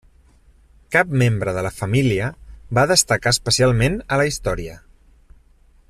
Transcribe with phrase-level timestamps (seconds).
[0.95, 2.29] Cap membre de la família
[2.79, 4.81] va destacar especialment a la història.